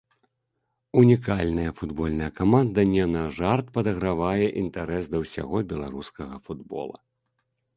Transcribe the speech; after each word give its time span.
Унікальная 1.01 1.73
футбольная 1.81 2.29
каманда 2.39 2.85
не 2.93 3.05
на 3.17 3.23
жарт 3.41 3.69
падагравае 3.75 4.45
інтарэс 4.65 5.05
да 5.13 5.17
ўсяго 5.25 5.57
беларускага 5.75 6.35
футбола. 6.49 6.97